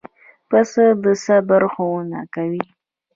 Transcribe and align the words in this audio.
پسه 0.49 0.85
د 1.03 1.05
صبر 1.25 1.61
ښوونه 1.73 2.19
کوي. 2.33 2.63